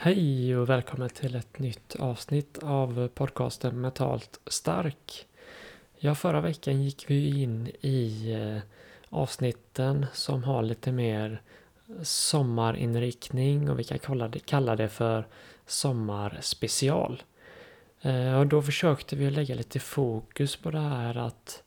Hej 0.00 0.56
och 0.56 0.68
välkommen 0.68 1.08
till 1.08 1.34
ett 1.34 1.58
nytt 1.58 1.96
avsnitt 1.96 2.58
av 2.62 3.08
podcasten 3.08 3.80
Mentalt 3.80 4.40
stark. 4.46 5.26
Ja, 5.96 6.14
förra 6.14 6.40
veckan 6.40 6.82
gick 6.82 7.10
vi 7.10 7.42
in 7.42 7.70
i 7.80 8.32
eh, 8.32 8.62
avsnitten 9.08 10.06
som 10.12 10.44
har 10.44 10.62
lite 10.62 10.92
mer 10.92 11.42
sommarinriktning 12.02 13.70
och 13.70 13.78
vi 13.78 13.84
kan 13.84 13.98
kalla 13.98 14.28
det, 14.28 14.38
kalla 14.38 14.76
det 14.76 14.88
för 14.88 15.26
sommarspecial. 15.66 17.22
Eh, 18.02 18.38
och 18.38 18.46
då 18.46 18.62
försökte 18.62 19.16
vi 19.16 19.30
lägga 19.30 19.54
lite 19.54 19.80
fokus 19.80 20.56
på 20.56 20.70
det 20.70 20.80
här 20.80 21.16
att 21.16 21.62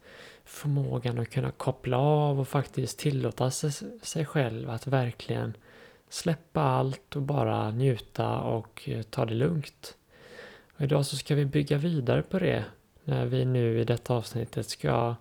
förmågan 0.45 1.20
att 1.20 1.29
kunna 1.29 1.52
koppla 1.52 1.98
av 1.98 2.39
och 2.39 2.48
faktiskt 2.48 3.00
tillåta 3.00 3.52
sig 3.52 4.25
själv 4.25 4.70
att 4.70 4.88
verkligen 4.88 5.54
släppa 6.12 6.62
allt 6.62 7.16
och 7.16 7.21
bara 7.21 7.71
njuta 7.71 8.39
och 8.39 8.89
eh, 8.89 9.02
ta 9.02 9.25
det 9.25 9.34
lugnt. 9.34 9.98
Och 10.76 10.81
idag 10.81 11.05
så 11.05 11.17
ska 11.17 11.36
vi 11.36 11.45
bygga 11.45 11.77
vidare 11.77 12.22
på 12.22 12.40
det 12.40 12.66
när 13.03 13.26
vi 13.26 13.45
nu 13.45 13.80
i 13.80 13.84
detta 13.84 14.13
avsnittet 14.13 14.70
ska 14.70 15.16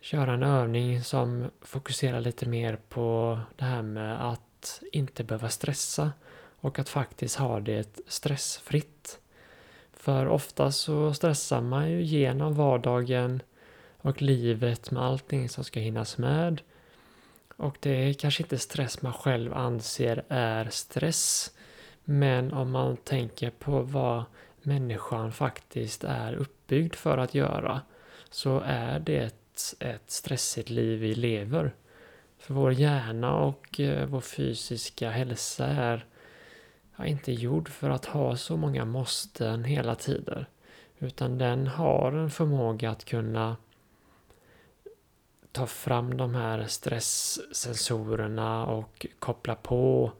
köra 0.00 0.32
en 0.32 0.42
övning 0.42 1.02
som 1.02 1.50
fokuserar 1.60 2.20
lite 2.20 2.48
mer 2.48 2.78
på 2.88 3.38
det 3.56 3.64
här 3.64 3.82
med 3.82 4.32
att 4.32 4.82
inte 4.92 5.24
behöva 5.24 5.48
stressa 5.48 6.12
och 6.56 6.78
att 6.78 6.88
faktiskt 6.88 7.36
ha 7.36 7.60
det 7.60 7.98
stressfritt. 8.06 9.18
För 9.92 10.26
ofta 10.26 10.72
så 10.72 11.14
stressar 11.14 11.60
man 11.60 11.90
ju 11.90 12.02
genom 12.02 12.54
vardagen 12.54 13.42
och 13.96 14.22
livet 14.22 14.90
med 14.90 15.02
allting 15.02 15.48
som 15.48 15.64
ska 15.64 15.80
hinnas 15.80 16.18
med 16.18 16.60
och 17.56 17.76
det 17.80 18.08
är 18.08 18.12
kanske 18.12 18.42
inte 18.42 18.58
stress 18.58 19.02
man 19.02 19.12
själv 19.12 19.54
anser 19.54 20.24
är 20.28 20.68
stress. 20.70 21.50
Men 22.04 22.52
om 22.52 22.70
man 22.70 22.96
tänker 22.96 23.50
på 23.50 23.82
vad 23.82 24.24
människan 24.62 25.32
faktiskt 25.32 26.04
är 26.04 26.34
uppbyggd 26.34 26.94
för 26.94 27.18
att 27.18 27.34
göra 27.34 27.80
så 28.30 28.60
är 28.66 28.98
det 29.00 29.34
ett 29.80 30.10
stressigt 30.10 30.70
liv 30.70 31.00
vi 31.00 31.14
lever. 31.14 31.74
För 32.38 32.54
vår 32.54 32.72
hjärna 32.72 33.34
och 33.36 33.80
eh, 33.80 34.06
vår 34.06 34.20
fysiska 34.20 35.10
hälsa 35.10 35.66
är 35.66 36.06
inte 37.04 37.32
gjord 37.32 37.68
för 37.68 37.90
att 37.90 38.04
ha 38.04 38.36
så 38.36 38.56
många 38.56 38.84
måsten 38.84 39.64
hela 39.64 39.94
tiden. 39.94 40.44
Utan 40.98 41.38
den 41.38 41.66
har 41.66 42.12
en 42.12 42.30
förmåga 42.30 42.90
att 42.90 43.04
kunna 43.04 43.56
ta 45.54 45.66
fram 45.66 46.16
de 46.16 46.34
här 46.34 46.66
stresssensorerna 46.66 48.66
och 48.66 49.06
koppla 49.18 49.54
på 49.54 50.12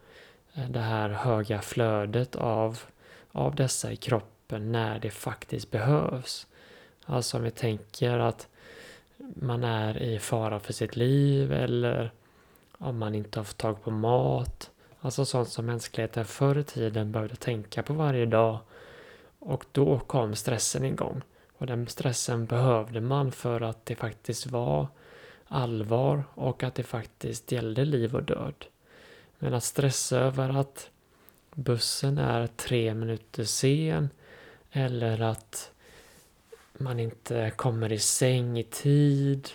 eh, 0.54 0.70
det 0.70 0.80
här 0.80 1.08
höga 1.08 1.62
flödet 1.62 2.36
av, 2.36 2.80
av 3.32 3.54
dessa 3.54 3.92
i 3.92 3.96
kroppen 3.96 4.72
när 4.72 4.98
det 4.98 5.10
faktiskt 5.10 5.70
behövs. 5.70 6.46
Alltså 7.04 7.36
om 7.36 7.42
vi 7.42 7.50
tänker 7.50 8.18
att 8.18 8.48
man 9.36 9.64
är 9.64 10.02
i 10.02 10.18
fara 10.18 10.60
för 10.60 10.72
sitt 10.72 10.96
liv 10.96 11.52
eller 11.52 12.12
om 12.78 12.98
man 12.98 13.14
inte 13.14 13.38
har 13.38 13.44
fått 13.44 13.58
tag 13.58 13.82
på 13.82 13.90
mat. 13.90 14.70
Alltså 15.00 15.24
sånt 15.24 15.48
som 15.48 15.66
mänskligheten 15.66 16.24
förr 16.24 16.58
i 16.58 16.64
tiden 16.64 17.12
behövde 17.12 17.36
tänka 17.36 17.82
på 17.82 17.92
varje 17.92 18.26
dag. 18.26 18.58
Och 19.38 19.64
då 19.72 19.98
kom 19.98 20.34
stressen 20.34 20.84
igång. 20.84 21.22
Och 21.58 21.66
den 21.66 21.86
stressen 21.86 22.46
behövde 22.46 23.00
man 23.00 23.32
för 23.32 23.60
att 23.60 23.86
det 23.86 23.96
faktiskt 23.96 24.46
var 24.46 24.86
allvar 25.54 26.24
och 26.34 26.62
att 26.62 26.74
det 26.74 26.82
faktiskt 26.82 27.52
gällde 27.52 27.84
liv 27.84 28.14
och 28.14 28.22
död. 28.22 28.66
Men 29.38 29.54
att 29.54 29.64
stressa 29.64 30.18
över 30.18 30.60
att 30.60 30.90
bussen 31.54 32.18
är 32.18 32.46
tre 32.46 32.94
minuter 32.94 33.44
sen 33.44 34.10
eller 34.72 35.20
att 35.20 35.70
man 36.72 37.00
inte 37.00 37.52
kommer 37.56 37.92
i 37.92 37.98
säng 37.98 38.58
i 38.58 38.62
tid 38.62 39.48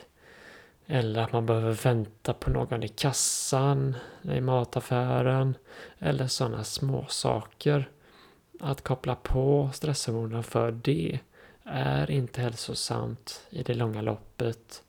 eller 0.86 1.22
att 1.22 1.32
man 1.32 1.46
behöver 1.46 1.74
vänta 1.74 2.34
på 2.34 2.50
någon 2.50 2.84
i 2.84 2.88
kassan 2.88 3.96
i 4.22 4.42
mataffären 4.42 5.56
eller 6.00 6.28
sådana 6.28 6.64
små 6.64 7.06
saker. 7.10 7.90
Att 8.60 8.82
koppla 8.82 9.16
på 9.16 9.70
stresshormonerna 9.74 10.44
för 10.44 10.72
det 10.72 11.20
är 11.64 12.12
inte 12.12 12.42
hälsosamt 12.42 13.42
i 13.50 13.64
det 13.64 13.74
långa 13.74 14.02
loppet 14.02 14.84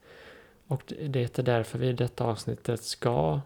och 0.71 0.93
det 1.09 1.39
är 1.39 1.43
därför 1.43 1.79
vi 1.79 1.87
i 1.87 1.93
detta 1.93 2.23
avsnittet 2.23 2.83
ska 2.83 3.41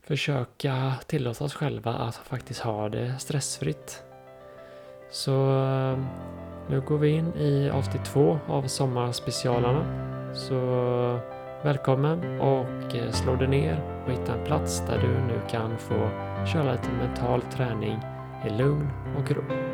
försöka 0.00 0.94
tillåta 1.06 1.44
oss 1.44 1.54
själva 1.54 1.94
att 1.94 2.16
faktiskt 2.16 2.60
ha 2.60 2.88
det 2.88 3.18
stressfritt. 3.18 4.02
Så 5.10 5.32
eh, 5.32 5.98
nu 6.70 6.80
går 6.80 6.98
vi 6.98 7.08
in 7.08 7.34
i 7.34 7.70
avsnitt 7.70 8.04
två 8.04 8.38
av 8.46 8.66
sommarspecialerna. 8.66 9.84
Så 10.34 10.54
välkommen 11.62 12.40
och 12.40 12.96
eh, 12.96 13.10
slå 13.10 13.36
dig 13.36 13.48
ner 13.48 14.02
och 14.04 14.12
hitta 14.12 14.34
en 14.34 14.46
plats 14.46 14.80
där 14.86 14.98
du 14.98 15.08
nu 15.08 15.40
kan 15.50 15.78
få 15.78 16.08
köra 16.52 16.72
lite 16.72 16.88
mental 16.90 17.42
träning 17.42 18.00
i 18.46 18.50
lugn 18.50 18.88
och 19.18 19.30
ro. 19.30 19.71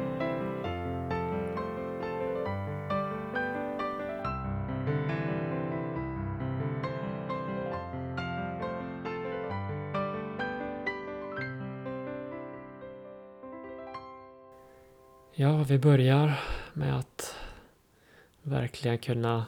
Ja, 15.41 15.65
vi 15.69 15.79
börjar 15.79 16.41
med 16.75 16.99
att 16.99 17.35
verkligen 18.43 18.99
kunna 18.99 19.47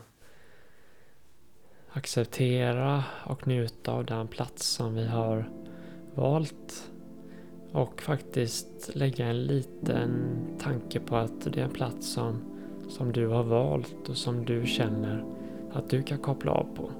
acceptera 1.93 3.05
och 3.27 3.47
njuta 3.47 3.93
av 3.93 4.05
den 4.05 4.29
plats 4.29 4.67
som 4.67 4.95
vi 4.95 5.07
har 5.07 5.51
valt. 6.15 6.91
Och 7.73 8.03
faktiskt 8.03 8.91
lägga 8.95 9.27
en 9.27 9.45
liten 9.45 10.11
tanke 10.61 11.01
på 11.01 11.17
att 11.17 11.53
det 11.53 11.61
är 11.61 11.65
en 11.65 11.71
plats 11.71 12.13
som, 12.13 12.43
som 12.89 13.13
du 13.13 13.27
har 13.27 13.43
valt 13.43 14.09
och 14.09 14.17
som 14.17 14.45
du 14.45 14.67
känner 14.67 15.25
att 15.73 15.91
du 15.91 16.03
kan 16.03 16.19
koppla 16.19 16.53
av 16.53 16.67
på. 16.77 16.91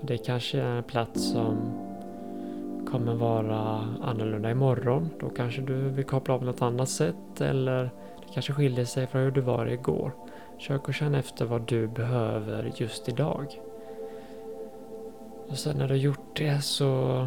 Det 0.00 0.18
kanske 0.18 0.60
är 0.60 0.76
en 0.76 0.84
plats 0.84 1.32
som 1.32 1.81
kommer 2.92 3.14
vara 3.14 3.88
annorlunda 4.02 4.50
imorgon. 4.50 5.08
Då 5.20 5.28
kanske 5.28 5.62
du 5.62 5.74
vill 5.74 6.04
koppla 6.04 6.34
av 6.34 6.38
på 6.38 6.44
något 6.44 6.62
annat 6.62 6.88
sätt 6.88 7.40
eller 7.40 7.82
det 7.82 8.32
kanske 8.34 8.52
skiljer 8.52 8.84
sig 8.84 9.06
från 9.06 9.22
hur 9.22 9.30
du 9.30 9.40
var 9.40 9.66
igår. 9.66 10.12
Försök 10.56 10.88
att 10.88 10.94
känna 10.94 11.18
efter 11.18 11.44
vad 11.44 11.68
du 11.68 11.88
behöver 11.88 12.72
just 12.76 13.08
idag. 13.08 13.60
Och 15.48 15.58
sen 15.58 15.76
när 15.76 15.88
du 15.88 15.94
har 15.94 15.98
gjort 15.98 16.36
det 16.36 16.64
så 16.64 17.26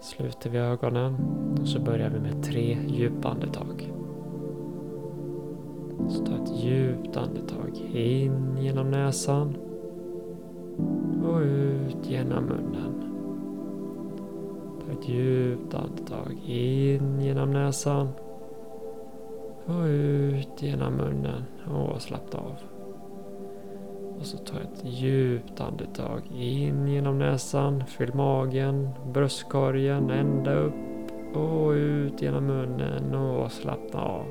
sluter 0.00 0.50
vi 0.50 0.58
ögonen 0.58 1.16
och 1.60 1.68
så 1.68 1.80
börjar 1.80 2.10
vi 2.10 2.20
med 2.20 2.42
tre 2.42 2.78
djupa 2.86 3.28
andetag. 3.28 3.92
Så 6.08 6.24
ta 6.24 6.32
ett 6.32 6.64
djupt 6.64 7.16
andetag 7.16 7.76
in 7.92 8.56
genom 8.60 8.90
näsan 8.90 9.56
och 11.24 11.40
ut 11.40 12.10
genom 12.10 12.44
munnen. 12.44 13.15
Ta 14.86 14.92
ett 14.92 15.08
djupt 15.08 15.74
andetag 15.74 16.38
in 16.46 17.20
genom 17.20 17.52
näsan. 17.52 18.08
Och 19.66 19.84
ut 19.86 20.62
genom 20.62 20.94
munnen 20.94 21.44
och 21.70 22.02
slappna 22.02 22.38
av. 22.38 22.56
Och 24.18 24.26
så 24.26 24.38
ta 24.38 24.60
ett 24.60 24.84
djupt 24.84 25.60
andetag 25.60 26.22
in 26.34 26.88
genom 26.88 27.18
näsan. 27.18 27.84
Fyll 27.86 28.14
magen, 28.14 28.88
bröstkorgen 29.12 30.10
ända 30.10 30.54
upp 30.54 30.74
och 31.36 31.70
ut 31.70 32.22
genom 32.22 32.46
munnen 32.46 33.14
och 33.14 33.52
slappna 33.52 34.00
av. 34.00 34.26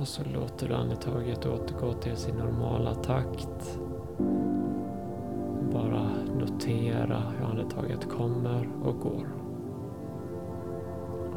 Och 0.00 0.08
så 0.08 0.22
låter 0.34 0.68
du 0.68 0.74
andetaget 0.74 1.46
återgå 1.46 1.92
till 1.92 2.16
sin 2.16 2.34
normala 2.34 2.94
takt 2.94 3.78
notera 6.46 7.22
hur 7.38 7.46
andetaget 7.46 8.08
kommer 8.08 8.68
och 8.84 9.00
går. 9.00 9.26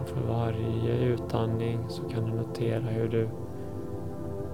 Och 0.02 0.10
för 0.10 0.22
varje 0.28 1.00
utandning 1.00 1.80
så 1.88 2.04
kan 2.04 2.26
du 2.26 2.32
notera 2.32 2.82
hur 2.82 3.10
du 3.10 3.30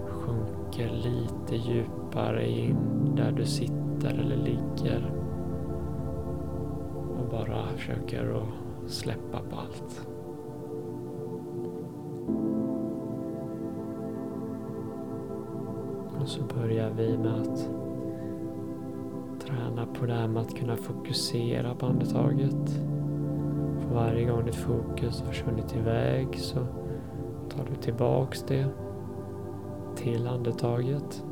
sjunker 0.07 0.90
lite 0.90 1.56
djupare 1.56 2.50
in 2.50 2.78
där 3.16 3.31
du 3.31 3.46
sitter 3.46 4.19
eller 4.19 4.38
ligger. 4.38 5.12
Och 7.19 7.30
bara 7.31 7.68
försöker 7.68 8.36
att 8.36 8.92
släppa 8.92 9.40
på 9.50 9.56
allt. 9.56 10.08
Och 16.22 16.28
så 16.28 16.42
börjar 16.44 16.90
vi 16.98 17.18
med 17.18 17.42
att 17.42 17.85
Träna 19.48 19.86
på 19.86 20.06
det 20.06 20.14
här 20.14 20.28
med 20.28 20.42
att 20.42 20.56
kunna 20.56 20.76
fokusera 20.76 21.76
på 21.76 21.86
andetaget. 21.86 22.70
För 23.80 23.94
varje 23.94 24.26
gång 24.26 24.46
ditt 24.46 24.56
fokus 24.56 25.22
har 25.22 25.28
försvunnit 25.28 25.76
iväg 25.76 26.28
så 26.40 26.60
tar 27.50 27.66
du 27.70 27.76
tillbaks 27.82 28.44
det 28.44 28.68
till 29.96 30.28
andetaget 30.28 31.24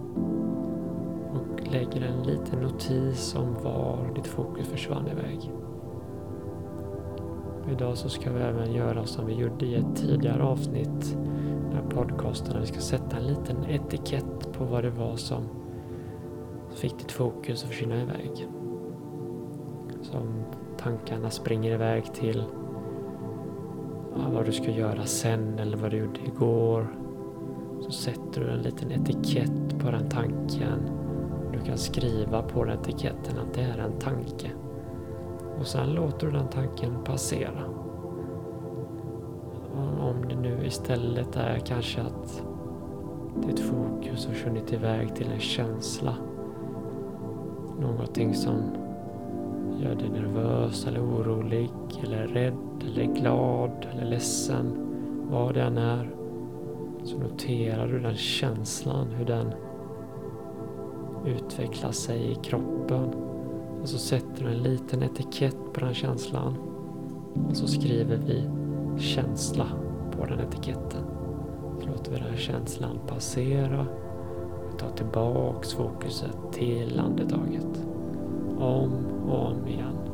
och 1.33 1.71
lägger 1.71 2.01
en 2.01 2.23
liten 2.23 2.59
notis 2.59 3.35
om 3.35 3.53
var 3.63 4.11
ditt 4.15 4.27
fokus 4.27 4.67
försvann 4.67 5.07
iväg. 5.07 5.51
Idag 7.71 7.97
så 7.97 8.09
ska 8.09 8.31
vi 8.31 8.41
även 8.41 8.71
göra 8.73 9.05
som 9.05 9.25
vi 9.25 9.33
gjorde 9.33 9.65
i 9.65 9.75
ett 9.75 9.95
tidigare 9.95 10.43
avsnitt 10.43 11.17
i 11.71 11.93
podcasten. 11.93 12.61
Vi 12.61 12.67
ska 12.67 12.79
sätta 12.79 13.17
en 13.17 13.27
liten 13.27 13.65
etikett 13.69 14.53
på 14.53 14.63
vad 14.65 14.83
det 14.83 14.89
var 14.89 15.15
som 15.15 15.43
fick 16.75 16.97
ditt 16.97 17.11
fokus 17.11 17.63
att 17.63 17.69
försvinna 17.69 18.01
iväg. 18.01 18.47
Som 20.01 20.43
tankarna 20.77 21.29
springer 21.29 21.71
iväg 21.71 22.13
till 22.13 22.43
ja, 24.15 24.29
vad 24.33 24.45
du 24.45 24.51
ska 24.51 24.71
göra 24.71 25.05
sen 25.05 25.59
eller 25.59 25.77
vad 25.77 25.91
du 25.91 25.97
gjorde 25.97 26.19
igår. 26.25 26.87
Så 27.81 27.91
sätter 27.91 28.41
du 28.41 28.49
en 28.49 28.61
liten 28.61 28.91
etikett 28.91 29.79
på 29.79 29.91
den 29.91 30.09
tanken. 30.09 30.79
Du 31.51 31.59
kan 31.59 31.77
skriva 31.77 32.41
på 32.41 32.63
den 32.63 32.79
etiketten 32.79 33.39
att 33.39 33.53
det 33.53 33.61
är 33.61 33.77
en 33.77 33.99
tanke. 33.99 34.51
Och 35.59 35.67
sen 35.67 35.93
låter 35.93 36.27
du 36.27 36.33
den 36.33 36.47
tanken 36.47 37.03
passera. 37.03 37.63
Och 39.73 40.09
om 40.09 40.25
det 40.29 40.35
nu 40.35 40.65
istället 40.65 41.35
är 41.35 41.59
kanske 41.59 42.01
att 42.01 42.43
ditt 43.47 43.59
fokus 43.59 44.25
har 44.25 44.33
försvunnit 44.33 44.73
iväg 44.73 45.15
till 45.15 45.31
en 45.31 45.39
känsla. 45.39 46.15
Någonting 47.81 48.33
som 48.33 48.55
gör 49.79 49.95
dig 49.95 50.09
nervös 50.09 50.87
eller 50.87 51.01
orolig 51.01 51.71
eller 52.03 52.27
rädd 52.27 52.83
eller 52.91 53.03
glad 53.03 53.87
eller 53.91 54.05
ledsen. 54.05 54.77
Vad 55.31 55.53
det 55.53 55.61
än 55.61 55.77
är. 55.77 56.09
Så 57.03 57.17
noterar 57.17 57.87
du 57.87 57.99
den 57.99 58.15
känslan, 58.15 59.07
hur 59.07 59.25
den 59.25 59.53
utvecklar 61.25 61.91
sig 61.91 62.31
i 62.31 62.35
kroppen. 62.35 63.13
Och 63.81 63.89
så 63.89 63.97
sätter 63.97 64.43
du 64.43 64.51
en 64.51 64.63
liten 64.63 65.03
etikett 65.03 65.57
på 65.73 65.79
den 65.79 65.93
känslan. 65.93 66.57
Och 67.49 67.57
så 67.57 67.67
skriver 67.67 68.17
vi 68.17 68.49
känsla 69.01 69.65
på 70.11 70.25
den 70.25 70.39
etiketten. 70.39 71.03
Så 71.81 71.87
låter 71.87 72.11
vi 72.11 72.17
den 72.17 72.29
här 72.29 72.37
känslan 72.37 72.99
passera 73.07 73.87
ta 74.83 74.89
tillbaks 74.97 75.73
fokuset 75.73 76.37
till 76.53 76.99
andetaget. 76.99 77.85
Om 78.59 78.91
och 79.29 79.47
om 79.47 79.67
igen. 79.67 80.12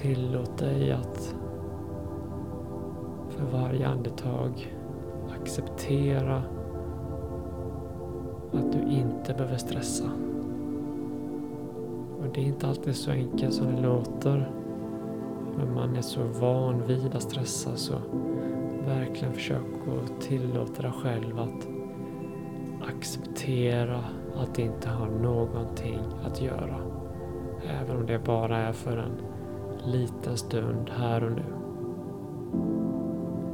Tillåt 0.00 0.58
dig 0.58 0.92
att 0.92 1.34
för 3.28 3.44
varje 3.44 3.88
andetag 3.88 4.74
acceptera 5.40 6.42
att 8.52 8.72
du 8.72 8.78
inte 8.78 9.34
behöver 9.34 9.56
stressa. 9.56 10.10
Och 12.20 12.26
det 12.34 12.40
är 12.40 12.44
inte 12.44 12.68
alltid 12.68 12.96
så 12.96 13.10
enkelt 13.10 13.54
som 13.54 13.76
det 13.76 13.82
låter. 13.82 14.50
Men 15.56 15.74
man 15.74 15.96
är 15.96 16.02
så 16.02 16.20
van 16.40 16.86
vid 16.86 17.14
att 17.14 17.22
stressa 17.22 17.76
så 17.76 17.94
verkligen 18.86 19.34
försök 19.34 19.66
att 20.04 20.20
tillåta 20.20 20.82
dig 20.82 20.92
själv 20.92 21.40
att 21.40 21.68
acceptera 22.88 24.04
att 24.36 24.54
det 24.54 24.62
inte 24.62 24.88
har 24.88 25.06
någonting 25.06 26.00
att 26.24 26.42
göra. 26.42 26.76
Även 27.82 27.96
om 27.96 28.06
det 28.06 28.18
bara 28.18 28.58
är 28.58 28.72
för 28.72 28.96
en 28.96 29.29
liten 29.86 30.36
stund 30.36 30.90
här 30.90 31.24
och 31.24 31.32
nu. 31.32 31.44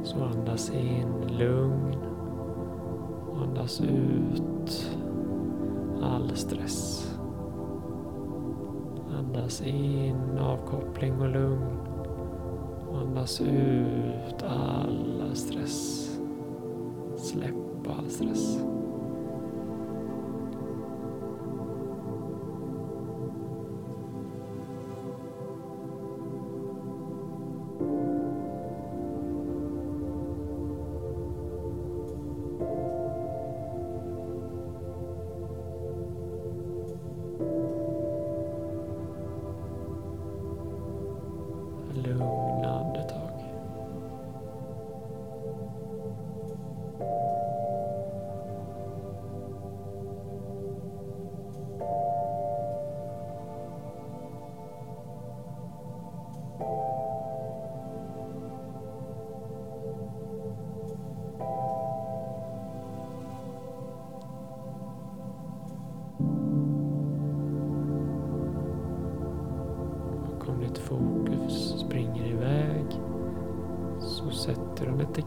Så 0.03 0.23
andas 0.23 0.71
in 0.71 1.37
lugn. 1.37 1.95
Andas 3.35 3.81
ut 3.81 4.97
all 6.03 6.35
stress. 6.35 7.11
Andas 9.17 9.61
in 9.61 10.37
avkoppling 10.39 11.21
och 11.21 11.29
lugn. 11.29 11.77
Andas 12.93 13.41
ut 13.41 14.43
all 14.43 15.31
stress. 15.33 16.09
Släpp 17.17 17.87
all 17.97 18.09
stress. 18.09 18.59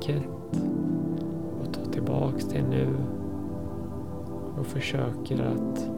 Etikett 0.01 0.63
och 1.61 1.75
tar 1.75 1.93
tillbaks 1.93 2.45
det 2.45 2.63
nu 2.63 2.89
och 4.59 4.67
försöker 4.67 5.43
att 5.43 5.91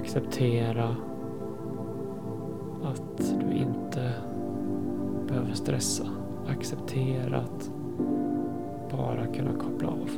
acceptera 0.00 0.96
att 2.82 3.18
du 3.40 3.56
inte 3.56 4.12
behöver 5.28 5.54
stressa. 5.54 6.04
Acceptera 6.48 7.38
att 7.38 7.70
bara 8.90 9.26
kunna 9.26 9.52
koppla 9.52 9.88
av. 9.88 10.10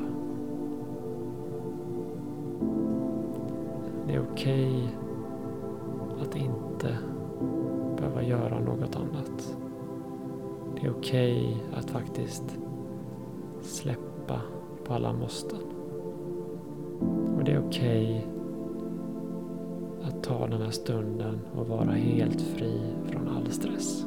Det 4.07 4.15
är 4.15 4.23
okej 4.33 4.89
att 6.23 6.37
inte 6.37 6.99
behöva 7.97 8.23
göra 8.23 8.61
något 8.61 8.97
annat. 8.97 9.57
Det 10.75 10.87
är 10.87 10.91
okej 10.91 11.65
att 11.75 11.91
faktiskt 11.91 12.59
släppa 13.79 14.41
på 14.85 14.95
alla 14.95 15.13
måsten. 15.13 15.59
Och 17.37 17.45
det 17.45 17.53
är 17.53 17.67
okej 17.69 18.27
att 20.03 20.23
ta 20.23 20.47
den 20.47 20.63
här 20.63 20.71
stunden 20.71 21.41
och 21.55 21.69
vara 21.69 21.91
helt 21.91 22.41
fri 22.41 22.81
från 23.07 23.29
all 23.29 23.51
stress. 23.51 24.05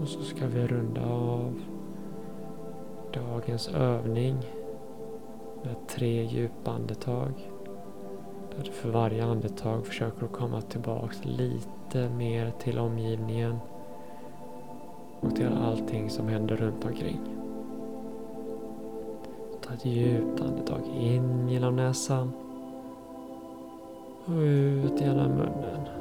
Och 0.00 0.08
så 0.08 0.22
ska 0.22 0.46
vi 0.46 0.66
runda 0.66 1.06
av 1.06 1.60
dagens 3.12 3.68
övning 3.68 4.36
med 5.62 5.76
tre 5.88 6.24
djupa 6.24 6.70
andetag. 6.70 7.32
Där 8.56 8.64
du 8.64 8.70
för 8.70 8.90
varje 8.90 9.24
andetag 9.24 9.86
försöker 9.86 10.24
att 10.24 10.32
komma 10.32 10.60
tillbaks 10.60 11.24
lite 11.24 12.08
mer 12.08 12.52
till 12.58 12.78
omgivningen 12.78 13.58
och 15.20 15.36
till 15.36 15.48
allting 15.64 16.10
som 16.10 16.28
händer 16.28 16.56
runt 16.56 16.84
omkring. 16.84 17.20
Ta 19.60 19.74
ett 19.74 19.86
djupt 19.86 20.40
andetag 20.40 20.80
in 21.00 21.48
genom 21.48 21.76
näsan 21.76 22.32
och 24.24 24.40
ut 24.40 25.00
genom 25.00 25.30
munnen. 25.30 25.99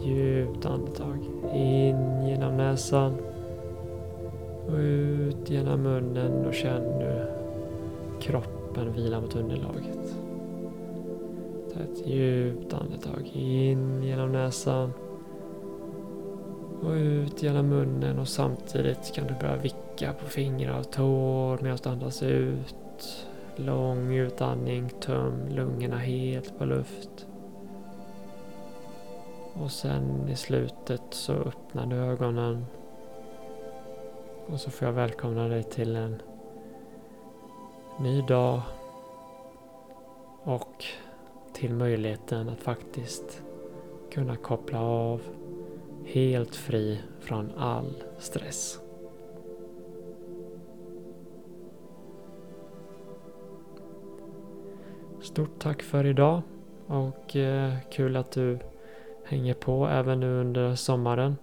Ta 0.00 0.06
ett 0.06 0.12
djupt 0.16 0.66
andetag 0.66 1.18
in 1.54 2.26
genom 2.26 2.56
näsan 2.56 3.16
och 4.66 4.78
ut 4.78 5.50
genom 5.50 5.82
munnen 5.82 6.46
och 6.46 6.54
känn 6.54 6.82
nu 6.82 7.26
kroppen 8.20 8.92
vila 8.92 9.20
mot 9.20 9.36
underlaget. 9.36 10.14
Ta 11.74 11.80
ett 11.80 12.06
djupt 12.06 12.74
andetag 12.74 13.30
in 13.32 14.02
genom 14.02 14.32
näsan 14.32 14.92
och 16.82 16.92
ut 16.92 17.42
genom 17.42 17.68
munnen 17.68 18.18
och 18.18 18.28
samtidigt 18.28 19.12
kan 19.14 19.26
du 19.26 19.34
börja 19.34 19.56
vicka 19.56 20.12
på 20.12 20.26
fingrar 20.26 20.78
och 20.78 20.90
tår 20.90 21.58
medan 21.62 21.78
du 21.82 21.88
andas 21.88 22.22
ut. 22.22 23.26
Lång 23.56 24.14
utandning, 24.14 24.88
töm 25.00 25.48
lungorna 25.48 25.98
helt 25.98 26.58
på 26.58 26.64
luft. 26.64 27.26
Och 29.62 29.70
sen 29.70 30.28
i 30.28 30.36
slutet 30.36 31.02
så 31.10 31.32
öppnar 31.32 31.86
du 31.86 31.96
ögonen. 31.96 32.66
Och 34.46 34.60
så 34.60 34.70
får 34.70 34.88
jag 34.88 34.92
välkomna 34.92 35.48
dig 35.48 35.62
till 35.62 35.96
en 35.96 36.22
ny 38.00 38.22
dag. 38.22 38.62
Och 40.42 40.84
till 41.52 41.74
möjligheten 41.74 42.48
att 42.48 42.60
faktiskt 42.60 43.42
kunna 44.12 44.36
koppla 44.36 44.80
av 44.80 45.22
helt 46.04 46.54
fri 46.56 47.00
från 47.20 47.52
all 47.56 48.04
stress. 48.18 48.80
Stort 55.22 55.58
tack 55.58 55.82
för 55.82 56.06
idag 56.06 56.42
och 56.86 57.36
eh, 57.36 57.74
kul 57.90 58.16
att 58.16 58.32
du 58.32 58.58
hänger 59.30 59.54
på 59.54 59.86
även 59.86 60.20
nu 60.20 60.40
under 60.40 60.74
sommaren. 60.74 61.36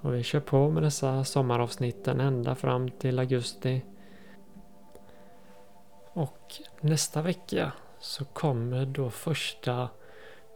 Och 0.00 0.14
vi 0.14 0.22
kör 0.22 0.40
på 0.40 0.70
med 0.70 0.82
dessa 0.82 1.24
sommaravsnitten 1.24 2.20
ända 2.20 2.54
fram 2.54 2.90
till 2.90 3.18
augusti. 3.18 3.82
Och 6.12 6.54
nästa 6.80 7.22
vecka 7.22 7.72
så 8.00 8.24
kommer 8.24 8.86
då 8.86 9.10
första 9.10 9.88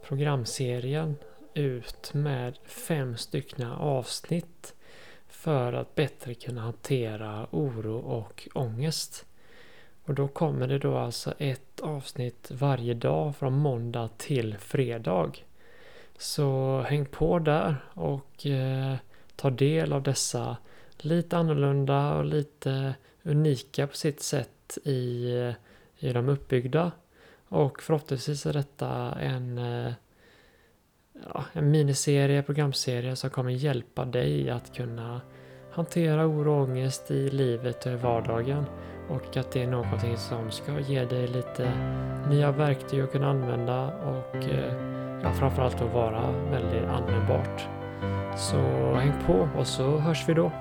programserien 0.07 1.15
ut 1.53 2.13
med 2.13 2.57
fem 2.65 3.17
stycken 3.17 3.71
avsnitt 3.71 4.75
för 5.27 5.73
att 5.73 5.95
bättre 5.95 6.33
kunna 6.33 6.61
hantera 6.61 7.47
oro 7.51 7.97
och 7.97 8.47
ångest. 8.53 9.25
Och 10.05 10.13
då 10.13 10.27
kommer 10.27 10.67
det 10.67 10.79
då 10.79 10.97
alltså 10.97 11.33
ett 11.37 11.79
avsnitt 11.79 12.51
varje 12.51 12.93
dag 12.93 13.35
från 13.35 13.53
måndag 13.53 14.09
till 14.17 14.57
fredag. 14.57 15.31
Så 16.17 16.81
häng 16.81 17.05
på 17.05 17.39
där 17.39 17.75
och 17.93 18.45
eh, 18.45 18.95
ta 19.35 19.49
del 19.49 19.93
av 19.93 20.03
dessa 20.03 20.57
lite 20.97 21.37
annorlunda 21.37 22.13
och 22.13 22.25
lite 22.25 22.95
unika 23.23 23.87
på 23.87 23.95
sitt 23.95 24.21
sätt 24.21 24.77
i 24.83 25.31
eh, 25.39 25.53
hur 25.99 26.13
de 26.13 26.29
är 26.29 26.33
uppbyggda. 26.33 26.91
Och 27.49 27.83
förhoppningsvis 27.83 28.45
är 28.45 28.53
detta 28.53 29.13
en, 29.19 29.57
eh, 29.57 29.93
ja, 31.33 31.45
en 31.53 31.71
miniserie, 31.71 32.43
programserie 32.43 33.15
som 33.15 33.29
kommer 33.29 33.51
hjälpa 33.51 34.05
dig 34.05 34.49
att 34.49 34.75
kunna 34.75 35.21
hantera 35.71 36.27
oro 36.27 36.51
och 36.51 36.63
ångest 36.63 37.11
i 37.11 37.29
livet 37.29 37.85
och 37.85 37.91
i 37.91 37.95
vardagen. 37.95 38.65
Och 39.09 39.37
att 39.37 39.51
det 39.51 39.63
är 39.63 39.67
någonting 39.67 40.17
som 40.17 40.51
ska 40.51 40.79
ge 40.79 41.05
dig 41.05 41.27
lite 41.27 41.71
nya 42.29 42.51
verktyg 42.51 43.01
att 43.01 43.11
kunna 43.11 43.29
använda 43.29 43.93
och 43.93 44.35
eh, 44.35 45.06
ja, 45.23 45.33
framförallt 45.33 45.81
att 45.81 45.93
vara 45.93 46.31
väldigt 46.51 46.89
användbart. 46.89 47.67
Så 48.35 48.57
häng 48.93 49.13
på 49.25 49.49
och 49.59 49.67
så 49.67 49.97
hörs 49.97 50.29
vi 50.29 50.33
då. 50.33 50.51